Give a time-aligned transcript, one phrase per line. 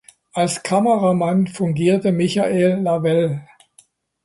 [0.33, 3.45] Als Kameramann fungierte Michael Lavelle.